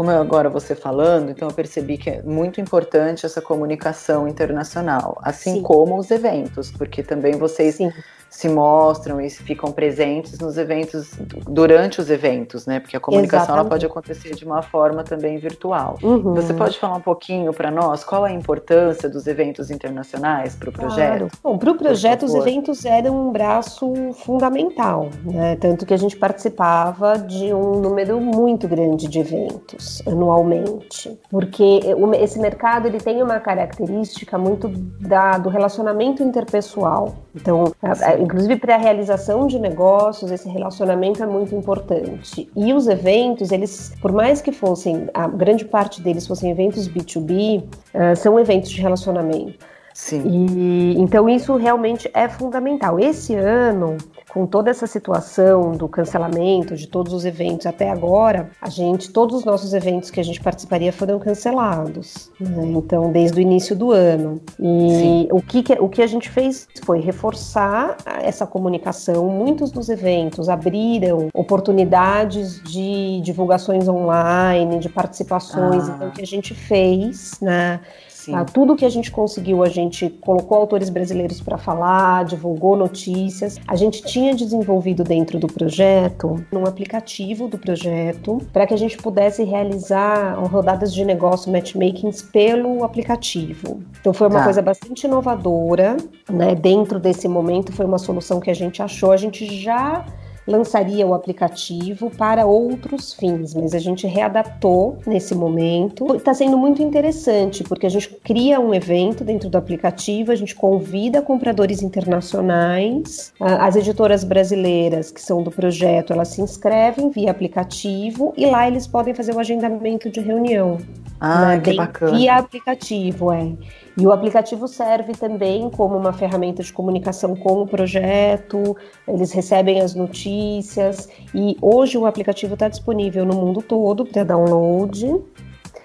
como 0.00 0.10
agora 0.12 0.48
você 0.48 0.74
falando, 0.74 1.30
então 1.30 1.46
eu 1.46 1.54
percebi 1.54 1.98
que 1.98 2.08
é 2.08 2.22
muito 2.22 2.58
importante 2.58 3.26
essa 3.26 3.42
comunicação 3.42 4.26
internacional, 4.26 5.18
assim 5.22 5.56
Sim. 5.56 5.62
como 5.62 5.98
os 5.98 6.10
eventos, 6.10 6.70
porque 6.70 7.02
também 7.02 7.34
vocês 7.34 7.74
Sim 7.74 7.92
se 8.30 8.48
mostram 8.48 9.20
e 9.20 9.28
ficam 9.28 9.72
presentes 9.72 10.38
nos 10.38 10.56
eventos, 10.56 11.10
durante 11.48 12.00
os 12.00 12.08
eventos, 12.08 12.64
né? 12.64 12.78
Porque 12.78 12.96
a 12.96 13.00
comunicação 13.00 13.56
ela 13.56 13.64
pode 13.64 13.84
acontecer 13.84 14.36
de 14.36 14.44
uma 14.44 14.62
forma 14.62 15.02
também 15.02 15.36
virtual. 15.36 15.98
Uhum. 16.00 16.34
Você 16.34 16.54
pode 16.54 16.78
falar 16.78 16.96
um 16.96 17.00
pouquinho 17.00 17.52
para 17.52 17.72
nós 17.72 18.04
qual 18.04 18.24
a 18.24 18.30
importância 18.30 19.08
dos 19.08 19.26
eventos 19.26 19.68
internacionais 19.68 20.54
para 20.54 20.70
o 20.70 20.72
projeto? 20.72 21.18
Claro. 21.18 21.28
Bom, 21.42 21.58
para 21.58 21.72
o 21.72 21.74
projeto, 21.74 22.24
os 22.24 22.34
eventos 22.34 22.84
eram 22.84 23.28
um 23.28 23.32
braço 23.32 23.92
fundamental, 24.24 25.10
né? 25.24 25.56
Tanto 25.56 25.84
que 25.84 25.92
a 25.92 25.98
gente 25.98 26.16
participava 26.16 27.18
de 27.18 27.52
um 27.52 27.80
número 27.80 28.20
muito 28.20 28.68
grande 28.68 29.08
de 29.08 29.18
eventos 29.18 29.89
anualmente, 30.06 31.18
porque 31.30 31.80
esse 32.20 32.38
mercado 32.38 32.86
ele 32.86 32.98
tem 32.98 33.22
uma 33.22 33.40
característica 33.40 34.38
muito 34.38 34.68
da, 34.68 35.38
do 35.38 35.48
relacionamento 35.48 36.22
interpessoal. 36.22 37.14
Então, 37.34 37.72
inclusive 38.20 38.56
para 38.56 38.74
a 38.74 38.78
realização 38.78 39.46
de 39.46 39.58
negócios, 39.58 40.30
esse 40.30 40.48
relacionamento 40.48 41.22
é 41.22 41.26
muito 41.26 41.54
importante. 41.54 42.50
E 42.56 42.72
os 42.72 42.86
eventos, 42.86 43.52
eles, 43.52 43.92
por 44.00 44.12
mais 44.12 44.40
que 44.40 44.52
fossem, 44.52 45.08
a 45.14 45.26
grande 45.28 45.64
parte 45.64 46.00
deles 46.00 46.26
fossem 46.26 46.50
eventos 46.50 46.88
B2B, 46.88 47.62
uh, 47.62 48.16
são 48.16 48.38
eventos 48.38 48.70
de 48.70 48.80
relacionamento. 48.80 49.64
Sim. 49.94 50.22
E, 50.26 51.00
então 51.00 51.28
isso 51.28 51.56
realmente 51.56 52.10
é 52.14 52.28
fundamental. 52.28 52.98
Esse 52.98 53.34
ano, 53.34 53.96
com 54.32 54.46
toda 54.46 54.70
essa 54.70 54.86
situação 54.86 55.72
do 55.72 55.88
cancelamento 55.88 56.76
de 56.76 56.86
todos 56.86 57.12
os 57.12 57.24
eventos 57.24 57.66
até 57.66 57.90
agora, 57.90 58.50
a 58.60 58.68
gente, 58.68 59.10
todos 59.10 59.36
os 59.36 59.44
nossos 59.44 59.74
eventos 59.74 60.10
que 60.10 60.20
a 60.20 60.22
gente 60.22 60.40
participaria 60.40 60.92
foram 60.92 61.18
cancelados. 61.18 62.30
Né? 62.40 62.66
Então, 62.66 63.10
desde 63.10 63.38
o 63.38 63.40
início 63.40 63.74
do 63.74 63.90
ano. 63.90 64.40
E 64.58 65.28
o 65.30 65.42
que, 65.42 65.64
o 65.80 65.88
que 65.88 66.02
a 66.02 66.06
gente 66.06 66.30
fez 66.30 66.68
foi 66.84 67.00
reforçar 67.00 67.96
essa 68.22 68.46
comunicação. 68.46 69.28
Muitos 69.28 69.70
dos 69.70 69.88
eventos 69.88 70.48
abriram 70.48 71.28
oportunidades 71.34 72.62
de 72.62 73.20
divulgações 73.22 73.88
online, 73.88 74.78
de 74.78 74.88
participações. 74.88 75.88
Ah. 75.88 75.92
Então, 75.96 76.08
o 76.08 76.12
que 76.12 76.22
a 76.22 76.26
gente 76.26 76.54
fez, 76.54 77.38
né? 77.40 77.80
Tá? 78.26 78.44
Tudo 78.44 78.76
que 78.76 78.84
a 78.84 78.88
gente 78.88 79.10
conseguiu, 79.10 79.62
a 79.62 79.68
gente 79.68 80.08
colocou 80.20 80.58
autores 80.58 80.90
brasileiros 80.90 81.40
para 81.40 81.56
falar, 81.56 82.24
divulgou 82.24 82.76
notícias. 82.76 83.58
A 83.66 83.76
gente 83.76 84.02
tinha 84.02 84.34
desenvolvido 84.34 85.04
dentro 85.04 85.38
do 85.38 85.46
projeto 85.46 86.44
um 86.52 86.66
aplicativo 86.66 87.48
do 87.48 87.58
projeto 87.58 88.38
para 88.52 88.66
que 88.66 88.74
a 88.74 88.76
gente 88.76 88.96
pudesse 88.96 89.44
realizar 89.44 90.34
rodadas 90.34 90.92
de 90.92 91.04
negócio 91.04 91.50
matchmakings 91.50 92.22
pelo 92.22 92.84
aplicativo. 92.84 93.82
Então 94.00 94.12
foi 94.12 94.28
uma 94.28 94.38
tá. 94.38 94.44
coisa 94.44 94.62
bastante 94.62 95.04
inovadora, 95.04 95.96
né? 96.28 96.54
Dentro 96.54 96.98
desse 96.98 97.28
momento 97.28 97.72
foi 97.72 97.86
uma 97.86 97.98
solução 97.98 98.40
que 98.40 98.50
a 98.50 98.54
gente 98.54 98.82
achou. 98.82 99.12
A 99.12 99.16
gente 99.16 99.46
já 99.60 100.04
lançaria 100.46 101.06
o 101.06 101.14
aplicativo 101.14 102.10
para 102.10 102.46
outros 102.46 103.12
fins, 103.12 103.54
mas 103.54 103.74
a 103.74 103.78
gente 103.78 104.06
readaptou 104.06 104.98
nesse 105.06 105.34
momento. 105.34 106.14
Está 106.14 106.34
sendo 106.34 106.56
muito 106.56 106.82
interessante, 106.82 107.62
porque 107.64 107.86
a 107.86 107.90
gente 107.90 108.08
cria 108.24 108.60
um 108.60 108.74
evento 108.74 109.24
dentro 109.24 109.48
do 109.48 109.58
aplicativo, 109.58 110.32
a 110.32 110.36
gente 110.36 110.54
convida 110.54 111.22
compradores 111.22 111.82
internacionais, 111.82 113.32
as 113.40 113.76
editoras 113.76 114.24
brasileiras 114.24 115.10
que 115.10 115.20
são 115.20 115.42
do 115.42 115.50
projeto, 115.50 116.12
elas 116.12 116.28
se 116.28 116.42
inscrevem 116.42 117.10
via 117.10 117.30
aplicativo 117.30 118.32
e 118.36 118.46
lá 118.46 118.66
eles 118.66 118.86
podem 118.86 119.14
fazer 119.14 119.34
o 119.34 119.38
agendamento 119.38 120.10
de 120.10 120.20
reunião. 120.20 120.78
Ah, 121.20 121.56
né? 121.56 121.60
que 121.60 121.74
bacana. 121.74 122.16
Via 122.16 122.36
aplicativo, 122.36 123.30
é. 123.30 123.52
E 124.00 124.06
o 124.06 124.12
aplicativo 124.12 124.66
serve 124.66 125.12
também 125.12 125.68
como 125.68 125.94
uma 125.94 126.10
ferramenta 126.10 126.62
de 126.62 126.72
comunicação 126.72 127.36
com 127.36 127.60
o 127.60 127.66
projeto, 127.66 128.74
eles 129.06 129.30
recebem 129.30 129.78
as 129.82 129.94
notícias 129.94 131.06
e 131.34 131.54
hoje 131.60 131.98
o 131.98 132.06
aplicativo 132.06 132.54
está 132.54 132.66
disponível 132.66 133.26
no 133.26 133.34
mundo 133.34 133.60
todo 133.60 134.06
para 134.06 134.24
download. 134.24 135.22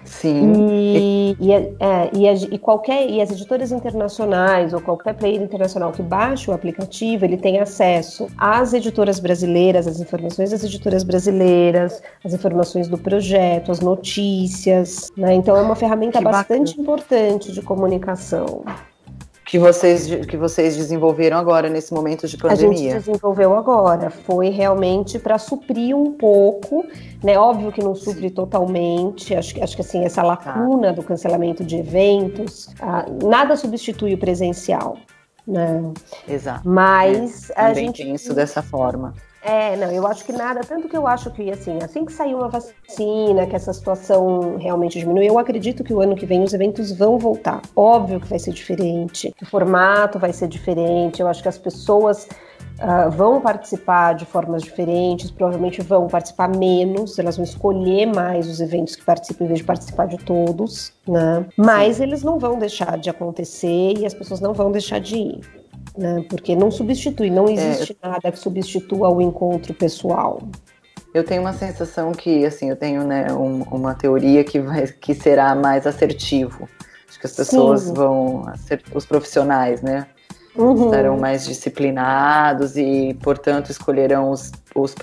Sim. 0.04 0.52
E, 0.70 1.36
e, 1.40 1.52
é, 1.52 2.10
e, 2.12 2.54
e, 2.54 2.58
qualquer 2.58 3.08
e 3.08 3.20
as 3.20 3.30
editoras 3.30 3.72
internacionais 3.72 4.72
ou 4.72 4.80
qualquer 4.80 5.14
player 5.14 5.42
internacional 5.42 5.92
que 5.92 6.02
baixe 6.02 6.50
o 6.50 6.54
aplicativo, 6.54 7.24
ele 7.24 7.36
tem 7.36 7.58
acesso 7.58 8.28
às 8.38 8.72
editoras 8.72 9.18
brasileiras, 9.18 9.86
às 9.86 10.00
informações 10.00 10.50
das 10.50 10.62
editoras 10.62 11.02
brasileiras, 11.02 12.02
as 12.24 12.32
informações 12.32 12.88
do 12.88 12.96
projeto, 12.96 13.72
as 13.72 13.80
notícias. 13.80 15.10
Né? 15.16 15.34
Então 15.34 15.56
é 15.56 15.62
uma 15.62 15.76
ferramenta 15.76 16.18
que 16.18 16.24
bastante 16.24 16.76
bacana. 16.76 16.82
importante 16.82 17.52
de 17.52 17.62
comunicação 17.62 18.64
que 19.46 19.60
vocês, 19.60 20.08
que 20.26 20.36
vocês 20.36 20.76
desenvolveram 20.76 21.38
agora 21.38 21.68
nesse 21.68 21.94
momento 21.94 22.26
de 22.26 22.36
pandemia? 22.36 22.68
A 22.68 22.74
gente 22.74 23.06
desenvolveu 23.06 23.54
agora. 23.54 24.10
Foi 24.10 24.48
realmente 24.48 25.20
para 25.20 25.38
suprir 25.38 25.96
um 25.96 26.12
pouco, 26.12 26.84
né? 27.22 27.38
Óbvio 27.38 27.70
que 27.70 27.80
não 27.80 27.94
supre 27.94 28.28
totalmente. 28.28 29.36
Acho, 29.36 29.62
acho 29.62 29.76
que 29.76 29.82
assim, 29.82 30.04
essa 30.04 30.20
tá. 30.20 30.26
lacuna 30.26 30.92
do 30.92 31.02
cancelamento 31.02 31.64
de 31.64 31.76
eventos, 31.76 32.68
ah, 32.80 33.06
nada 33.22 33.54
substitui 33.56 34.14
o 34.14 34.18
presencial. 34.18 34.98
Né? 35.46 35.92
Exato. 36.26 36.68
Mas 36.68 37.50
é, 37.50 37.54
a 37.56 37.72
gente 37.72 38.02
penso 38.02 38.34
dessa 38.34 38.60
forma. 38.62 39.14
É, 39.46 39.76
não, 39.76 39.92
eu 39.92 40.04
acho 40.08 40.24
que 40.24 40.32
nada, 40.32 40.60
tanto 40.62 40.88
que 40.88 40.96
eu 40.96 41.06
acho 41.06 41.30
que, 41.30 41.48
assim, 41.52 41.78
assim 41.80 42.04
que 42.04 42.12
sair 42.12 42.34
uma 42.34 42.48
vacina, 42.48 43.46
que 43.46 43.54
essa 43.54 43.72
situação 43.72 44.56
realmente 44.56 44.98
diminui, 44.98 45.28
eu 45.28 45.38
acredito 45.38 45.84
que 45.84 45.94
o 45.94 46.00
ano 46.00 46.16
que 46.16 46.26
vem 46.26 46.42
os 46.42 46.52
eventos 46.52 46.90
vão 46.90 47.16
voltar. 47.16 47.62
Óbvio 47.76 48.18
que 48.18 48.26
vai 48.26 48.40
ser 48.40 48.52
diferente, 48.52 49.32
que 49.36 49.44
o 49.44 49.46
formato 49.46 50.18
vai 50.18 50.32
ser 50.32 50.48
diferente, 50.48 51.22
eu 51.22 51.28
acho 51.28 51.42
que 51.42 51.48
as 51.48 51.58
pessoas 51.58 52.28
Uh, 52.76 53.10
vão 53.10 53.40
participar 53.40 54.12
de 54.12 54.26
formas 54.26 54.62
diferentes, 54.62 55.30
provavelmente 55.30 55.80
vão 55.80 56.08
participar 56.08 56.46
menos, 56.54 57.18
elas 57.18 57.36
vão 57.36 57.44
escolher 57.44 58.04
mais 58.04 58.46
os 58.46 58.60
eventos 58.60 58.94
que 58.94 59.02
participam 59.02 59.44
em 59.44 59.46
vez 59.46 59.60
de 59.60 59.64
participar 59.64 60.06
de 60.06 60.18
todos, 60.18 60.92
né? 61.08 61.46
Mas 61.56 61.96
Sim. 61.96 62.02
eles 62.02 62.22
não 62.22 62.38
vão 62.38 62.58
deixar 62.58 62.98
de 62.98 63.08
acontecer 63.08 63.94
e 63.96 64.04
as 64.04 64.12
pessoas 64.12 64.40
não 64.40 64.52
vão 64.52 64.70
deixar 64.70 65.00
de 65.00 65.16
ir 65.16 65.40
né? 65.96 66.24
Porque 66.28 66.54
não 66.54 66.70
substitui, 66.70 67.30
não 67.30 67.48
existe 67.48 67.96
é, 68.02 68.08
nada 68.08 68.32
que 68.32 68.38
substitua 68.38 69.08
o 69.08 69.20
encontro 69.20 69.72
pessoal. 69.74 70.40
Eu 71.14 71.24
tenho 71.24 71.40
uma 71.40 71.52
sensação 71.52 72.12
que, 72.12 72.44
assim, 72.44 72.68
eu 72.68 72.76
tenho 72.76 73.04
né, 73.04 73.32
um, 73.32 73.62
uma 73.70 73.94
teoria 73.94 74.44
que, 74.44 74.60
vai, 74.60 74.86
que 74.86 75.14
será 75.14 75.54
mais 75.54 75.86
assertivo. 75.86 76.68
Acho 77.08 77.18
que 77.18 77.26
as 77.26 77.34
pessoas 77.34 77.82
Sim. 77.82 77.94
vão, 77.94 78.44
os 78.94 79.06
profissionais, 79.06 79.80
né, 79.80 80.06
uhum. 80.54 80.84
estarão 80.84 81.16
mais 81.16 81.46
disciplinados 81.46 82.76
e, 82.76 83.16
portanto, 83.22 83.70
escolherão 83.70 84.30
os, 84.30 84.52
os, 84.74 84.94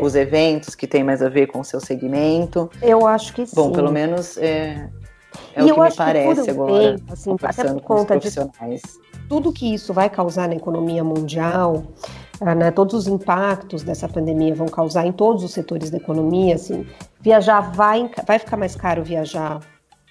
os 0.00 0.14
eventos 0.14 0.74
que 0.74 0.86
têm 0.86 1.04
mais 1.04 1.22
a 1.22 1.28
ver 1.28 1.46
com 1.46 1.60
o 1.60 1.64
seu 1.64 1.80
segmento. 1.80 2.70
Eu 2.82 3.06
acho 3.06 3.32
que 3.32 3.46
sim. 3.46 3.54
Bom, 3.54 3.70
pelo 3.72 3.92
menos 3.92 4.36
é, 4.38 4.88
é 5.54 5.62
o 5.62 5.74
que 5.74 5.80
me 5.80 5.94
parece 5.94 6.42
que 6.42 6.50
agora, 6.50 6.96
tempo, 6.96 7.12
assim, 7.12 7.36
até 7.42 7.64
por 7.64 7.80
conta 7.82 8.18
de 8.18 8.30
tudo 9.30 9.52
que 9.52 9.72
isso 9.72 9.94
vai 9.94 10.10
causar 10.10 10.48
na 10.48 10.56
economia 10.56 11.04
mundial, 11.04 11.84
ah, 12.40 12.52
né, 12.52 12.72
todos 12.72 12.94
os 12.94 13.06
impactos 13.06 13.84
dessa 13.84 14.08
pandemia 14.08 14.52
vão 14.56 14.66
causar 14.66 15.06
em 15.06 15.12
todos 15.12 15.44
os 15.44 15.52
setores 15.52 15.88
da 15.88 15.98
economia, 15.98 16.56
assim, 16.56 16.84
viajar 17.20 17.60
vai, 17.60 18.10
vai 18.26 18.40
ficar 18.40 18.56
mais 18.56 18.74
caro 18.74 19.04
viajar, 19.04 19.60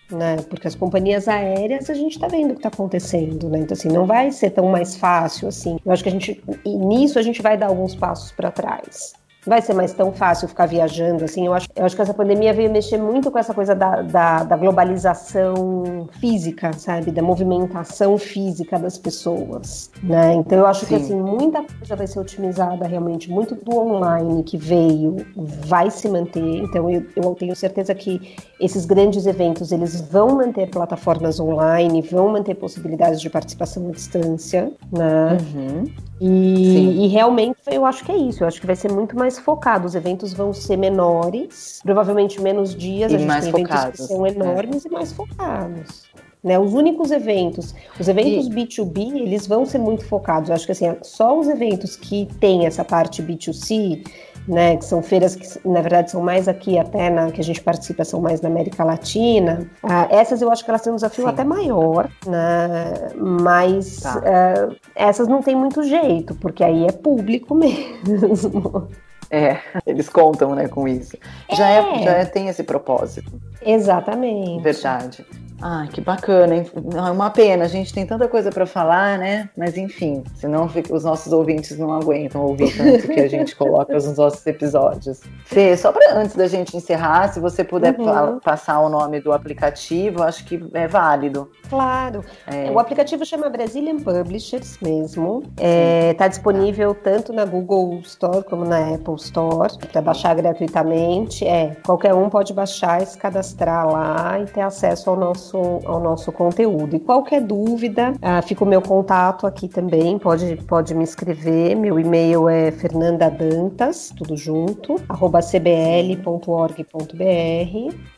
né? 0.10 0.38
Porque 0.50 0.70
as 0.70 0.74
companhias 0.74 1.28
aéreas 1.28 1.90
a 1.90 1.94
gente 1.94 2.14
está 2.14 2.30
vendo 2.30 2.52
o 2.52 2.54
que 2.54 2.60
está 2.60 2.70
acontecendo, 2.70 3.50
né? 3.50 3.60
Então 3.60 3.76
assim, 3.76 3.90
não 3.90 4.06
vai 4.06 4.32
ser 4.32 4.52
tão 4.52 4.68
mais 4.68 4.96
fácil 4.96 5.50
assim. 5.50 5.78
Eu 5.86 5.92
acho 5.92 6.02
que 6.02 6.10
a 6.10 6.12
gente 6.12 6.42
nisso 6.66 7.20
a 7.20 7.22
gente 7.22 7.42
vai 7.42 7.58
dar 7.58 7.68
alguns 7.68 7.96
passos 7.96 8.32
para 8.32 8.50
trás 8.50 9.19
vai 9.46 9.62
ser 9.62 9.74
mais 9.74 9.94
tão 9.94 10.12
fácil 10.12 10.48
ficar 10.48 10.66
viajando, 10.66 11.24
assim, 11.24 11.46
eu 11.46 11.54
acho, 11.54 11.68
eu 11.76 11.86
acho 11.86 11.96
que 11.96 12.02
essa 12.02 12.14
pandemia 12.14 12.54
veio 12.54 12.72
mexer 12.72 12.98
muito 12.98 13.32
com 13.32 13.40
essa 13.40 13.54
coisa 13.54 13.74
da, 13.74 14.02
da, 14.02 14.44
da 14.44 14.58
globalização 14.58 16.10
física, 16.20 16.74
sabe, 16.74 17.12
da 17.12 17.22
movimentação 17.22 18.18
física 18.18 18.78
das 18.78 18.98
pessoas, 18.98 19.90
né, 20.04 20.34
então 20.34 20.60
eu 20.60 20.66
acho 20.66 20.82
Sim. 20.82 20.88
que, 20.88 20.96
assim, 20.96 21.16
muita 21.16 21.64
coisa 21.64 21.96
vai 21.96 22.08
ser 22.08 22.20
otimizada 22.20 22.86
realmente, 22.86 23.32
muito 23.32 23.56
do 23.56 23.78
online 23.78 24.44
que 24.44 24.58
veio 24.58 25.18
vai 25.36 25.90
se 25.90 26.08
manter, 26.10 26.64
então 26.64 26.90
eu, 26.90 27.06
eu 27.16 27.36
tenho 27.36 27.56
certeza 27.56 27.96
que 27.96 28.36
esses 28.60 28.86
grandes 28.86 29.26
eventos, 29.26 29.72
eles 29.72 30.02
vão 30.02 30.36
manter 30.36 30.70
plataformas 30.70 31.40
online, 31.40 32.02
vão 32.02 32.30
manter 32.30 32.56
possibilidades 32.56 33.22
de 33.22 33.30
participação 33.30 33.88
à 33.88 33.92
distância, 33.92 34.72
né, 34.92 35.38
uhum. 35.56 36.09
E, 36.22 37.06
e, 37.06 37.08
realmente 37.08 37.58
eu 37.68 37.86
acho 37.86 38.04
que 38.04 38.12
é 38.12 38.18
isso. 38.18 38.44
Eu 38.44 38.48
acho 38.48 38.60
que 38.60 38.68
vai 38.68 38.76
ser 38.76 38.92
muito 38.92 39.16
mais 39.16 39.40
focado. 39.40 39.86
Os 39.86 39.96
eventos 39.96 40.34
vão 40.34 40.54
ser 40.54 40.78
menores, 40.78 41.80
provavelmente 41.84 42.42
menos 42.42 42.76
dias. 42.76 43.12
E 43.12 43.16
a 43.16 43.18
gente 43.18 43.28
mais 43.28 43.46
tem 43.46 43.52
focados, 43.52 43.84
eventos 43.84 44.02
que 44.02 44.08
são 44.08 44.28
enormes 44.28 44.86
é. 44.86 44.90
e 44.90 44.92
mais 44.92 45.14
focados. 45.14 46.10
Né, 46.42 46.58
os 46.58 46.74
únicos 46.74 47.12
eventos, 47.12 47.76
os 48.00 48.08
eventos 48.08 48.48
e... 48.48 48.50
B2B, 48.50 49.14
eles 49.14 49.46
vão 49.46 49.66
ser 49.66 49.78
muito 49.78 50.06
focados. 50.06 50.48
Eu 50.48 50.56
acho 50.56 50.66
que 50.66 50.72
assim, 50.72 50.86
só 51.02 51.38
os 51.38 51.50
eventos 51.50 51.98
que 51.98 52.30
têm 52.40 52.66
essa 52.66 52.86
parte 52.86 53.22
B2C, 53.22 54.02
né, 54.48 54.78
que 54.78 54.86
são 54.86 55.02
feiras 55.04 55.36
que 55.36 55.68
na 55.68 55.82
verdade 55.82 56.12
são 56.12 56.22
mais 56.22 56.48
aqui 56.48 56.80
até 56.80 57.10
na 57.10 57.30
que 57.30 57.40
a 57.40 57.44
gente 57.44 57.62
participa 57.62 58.04
são 58.04 58.20
mais 58.20 58.42
na 58.42 58.50
América 58.50 58.84
Latina. 58.84 59.70
Ah, 59.84 60.08
essas 60.10 60.42
eu 60.42 60.52
acho 60.52 60.64
que 60.64 60.72
elas 60.72 60.82
têm 60.82 60.92
um 60.92 60.96
desafio 60.96 61.26
Sim. 61.26 61.30
até 61.30 61.44
maior, 61.44 62.10
né, 62.26 62.94
mas 63.16 63.98
tá. 63.98 64.18
uh, 64.18 64.76
essas 64.96 65.28
não 65.28 65.42
tem 65.42 65.56
muito 65.56 65.84
jeito 65.84 66.34
porque 66.36 66.64
aí 66.64 66.86
é 66.86 66.92
público 66.92 67.54
mesmo. 67.54 68.88
É, 69.32 69.60
eles 69.86 70.10
contam, 70.10 70.56
né, 70.56 70.68
com 70.68 70.88
isso. 70.88 71.16
É. 71.48 71.56
Já, 71.56 71.70
é, 71.70 72.04
já 72.04 72.12
é, 72.12 72.26
tem 72.26 72.48
esse 72.48 72.64
propósito. 72.64 73.32
Exatamente. 73.62 74.64
Verdade. 74.64 75.26
Ah, 75.62 75.88
que 75.92 76.02
bacana. 76.02 76.56
É 76.56 77.12
uma 77.12 77.30
pena, 77.30 77.66
a 77.66 77.68
gente 77.68 77.94
tem 77.94 78.06
tanta 78.06 78.28
coisa 78.28 78.50
para 78.50 78.66
falar, 78.66 79.18
né? 79.18 79.50
Mas 79.58 79.78
enfim, 79.78 80.24
senão 80.36 80.70
os 80.90 81.04
nossos 81.04 81.32
ouvintes 81.34 81.78
não 81.78 81.94
aguentam 81.94 82.42
ouvir 82.42 82.76
tanto 82.76 83.08
que 83.08 83.20
a 83.20 83.28
gente 83.28 83.56
coloca 83.56 83.94
nos 83.94 84.18
nossos 84.18 84.46
episódios. 84.46 85.22
Fê, 85.46 85.76
só 85.76 85.92
para 85.92 86.16
antes 86.16 86.36
da 86.36 86.48
gente 86.48 86.76
encerrar, 86.76 87.30
se 87.34 87.40
você 87.40 87.64
puder 87.64 87.98
uhum. 88.00 88.40
passar 88.40 88.80
o 88.80 88.90
nome 88.90 89.20
do 89.20 89.32
aplicativo, 89.32 90.24
acho 90.24 90.46
que 90.46 90.64
é 90.74 90.88
válido. 90.88 91.50
Claro. 91.70 92.24
É. 92.48 92.72
O 92.72 92.80
aplicativo 92.80 93.26
chama 93.26 93.50
Brazilian 93.50 93.98
Publishers 93.98 94.78
mesmo. 94.82 95.44
Está 95.52 95.64
é, 95.66 96.14
tá 96.14 96.28
disponível 96.28 96.96
tanto 96.96 97.34
na 97.34 97.46
Google 97.46 98.00
Store 98.04 98.44
como 98.44 98.66
na 98.66 98.96
Apple 98.96 99.16
Store 99.16 99.78
para 99.92 100.02
baixar 100.02 100.36
gratuitamente. 100.36 101.46
É, 101.46 101.76
qualquer 101.86 102.14
um 102.14 102.30
pode 102.30 102.54
baixar, 102.54 103.06
se 103.06 103.18
cadastrar 103.18 103.88
lá 103.88 104.40
e 104.40 104.46
ter 104.46 104.62
acesso 104.62 105.10
ao 105.10 105.16
nosso 105.16 105.49
nosso, 105.50 105.80
ao 105.86 106.00
nosso 106.00 106.32
conteúdo. 106.32 106.96
E 106.96 107.00
qualquer 107.00 107.42
dúvida, 107.42 108.14
ah, 108.22 108.42
fica 108.42 108.64
o 108.64 108.68
meu 108.68 108.82
contato 108.82 109.48
aqui 109.48 109.68
também, 109.68 110.18
pode, 110.18 110.56
pode 110.68 110.94
me 110.94 111.04
escrever. 111.04 111.76
Meu 111.76 112.00
e-mail 112.00 112.48
é 112.48 112.72
fernandadantas, 112.72 114.14
tudo 114.16 114.38
junto, 114.38 114.96
arroba 115.08 115.42
cbl.org.br 115.42 116.76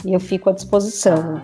e 0.06 0.14
eu 0.14 0.20
fico 0.20 0.50
à 0.50 0.54
disposição. 0.54 1.42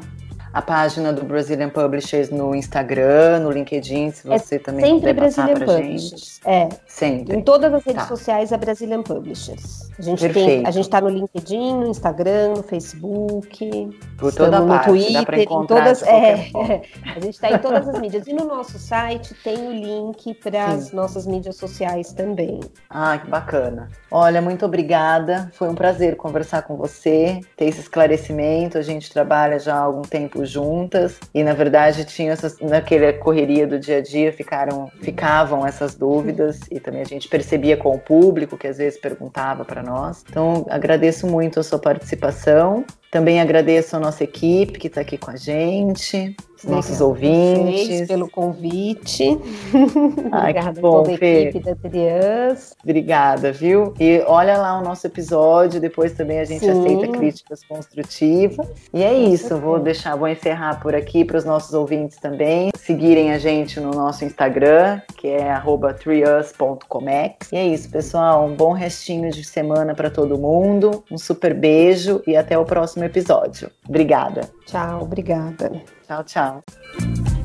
A 0.54 0.62
página 0.62 1.14
do 1.14 1.24
Brazilian 1.24 1.70
Publishers 1.70 2.30
no 2.32 2.56
Instagram, 2.56 3.40
no 3.40 3.52
LinkedIn, 3.52 4.12
se 4.12 4.32
é 4.32 4.38
você 4.38 4.56
é 4.56 4.60
também 4.60 4.86
sempre 4.86 5.14
Brazilian 5.14 5.54
Publishers. 5.54 6.40
Gente. 6.44 6.50
É. 6.50 6.70
Sempre. 6.88 7.38
Em 7.38 7.42
todas 7.42 7.74
as 7.74 7.84
redes 7.84 8.02
tá. 8.02 8.08
sociais 8.08 8.52
é 8.52 8.58
Brazilian 8.58 9.04
Publishers. 9.04 9.87
A 9.98 10.02
gente 10.02 10.20
Perfeito. 10.20 10.48
tem, 10.48 10.68
a 10.68 10.70
gente 10.70 10.90
tá 10.90 11.02
no 11.02 11.10
LinkedIn, 11.10 11.76
no 11.76 11.88
Instagram, 11.88 12.50
no 12.58 12.64
Facebook, 12.64 14.00
por 14.16 14.32
toda 14.32 14.60
no 14.60 14.68
parte, 14.68 14.90
Twitter, 14.90 15.40
em 15.40 15.66
todas, 15.66 16.04
é, 16.04 16.52
a 17.16 17.20
gente 17.20 17.34
está 17.34 17.50
em 17.50 17.58
todas 17.58 17.88
as 17.88 18.00
mídias 18.00 18.28
e 18.28 18.34
no 18.34 18.46
nosso 18.46 18.78
site 18.78 19.34
tem 19.44 19.58
o 19.58 19.72
link 19.72 20.36
para 20.36 20.66
as 20.66 20.92
nossas 20.92 21.26
mídias 21.26 21.56
sociais 21.56 22.14
também. 22.14 22.60
Ah, 22.90 23.18
que 23.18 23.28
bacana. 23.28 23.90
Olha, 24.12 24.40
muito 24.40 24.66
obrigada. 24.66 25.52
Foi 25.54 25.68
um 25.68 25.76
prazer 25.76 26.16
conversar 26.16 26.62
com 26.62 26.76
você, 26.76 27.42
ter 27.56 27.66
esse 27.66 27.82
esclarecimento. 27.82 28.78
A 28.78 28.84
gente 28.84 29.12
trabalha 29.12 29.58
já 29.58 29.76
há 29.76 29.80
algum 29.80 30.04
tempo 30.04 30.46
juntas 30.46 31.20
e 31.34 31.44
na 31.44 31.54
verdade 31.54 32.06
tinha 32.06 32.34
essas 32.34 32.60
naquela 32.60 33.12
correria 33.14 33.66
do 33.66 33.80
dia 33.80 33.98
a 33.98 34.02
dia 34.02 34.32
ficaram 34.32 34.92
ficavam 35.02 35.66
essas 35.66 35.96
dúvidas 35.96 36.60
e 36.70 36.80
também 36.80 37.02
a 37.02 37.06
gente 37.06 37.28
percebia 37.28 37.76
com 37.76 37.96
o 37.96 38.00
público 38.00 38.58
que 38.58 38.68
às 38.68 38.78
vezes 38.78 39.00
perguntava 39.00 39.66
para 39.66 39.87
nós. 39.88 40.24
Então 40.30 40.66
agradeço 40.70 41.26
muito 41.26 41.60
a 41.60 41.64
sua 41.64 41.80
participação. 41.80 42.86
Também 43.18 43.42
agradeço 43.42 43.96
a 43.96 44.00
nossa 44.00 44.24
equipe 44.24 44.78
que 44.78 44.86
está 44.86 45.02
aqui 45.02 45.18
com 45.18 45.32
a 45.32 45.36
gente, 45.36 46.36
os 46.56 46.64
nossos 46.66 47.02
ouvintes. 47.02 48.08
pelo 48.08 48.30
convite. 48.30 49.36
Ai, 50.32 50.52
Obrigada 50.52 50.74
que 50.74 50.82
bom, 50.82 51.00
a 51.00 51.02
toda 51.02 51.16
a 51.16 51.18
Fê. 51.18 51.42
equipe 51.46 51.66
da 51.66 51.76
Trias. 51.76 52.76
Obrigada, 52.84 53.52
viu? 53.52 53.96
E 54.00 54.22
olha 54.28 54.56
lá 54.56 54.80
o 54.80 54.84
nosso 54.84 55.08
episódio, 55.08 55.82
depois 55.82 56.12
também 56.12 56.40
a 56.40 56.46
gente 56.46 56.60
Sim. 56.60 56.80
aceita 56.80 57.08
críticas 57.08 57.64
construtivas. 57.64 58.68
E 58.94 59.04
é 59.04 59.16
isso, 59.16 59.58
vou 59.58 59.80
deixar, 59.80 60.16
vou 60.16 60.28
encerrar 60.28 60.80
por 60.80 60.94
aqui 60.94 61.26
para 61.26 61.38
os 61.38 61.44
nossos 61.44 61.74
ouvintes 61.74 62.18
também 62.18 62.70
seguirem 62.88 63.34
a 63.34 63.38
gente 63.38 63.82
no 63.82 63.92
nosso 63.92 64.24
Instagram, 64.24 65.02
que 65.18 65.28
é 65.28 65.62
trius.comex. 66.00 67.52
E 67.52 67.58
é 67.58 67.68
isso, 67.68 67.90
pessoal, 67.90 68.46
um 68.46 68.56
bom 68.56 68.72
restinho 68.72 69.30
de 69.30 69.44
semana 69.44 69.94
para 69.94 70.10
todo 70.10 70.38
mundo. 70.38 71.04
Um 71.12 71.18
super 71.18 71.54
beijo 71.54 72.22
e 72.26 72.38
até 72.38 72.58
o 72.58 72.64
próximo 72.64 73.04
episódio. 73.08 73.72
Obrigada. 73.88 74.50
Tchau, 74.66 75.04
obrigada. 75.04 75.72
Tchau, 76.06 76.24
tchau. 76.24 77.37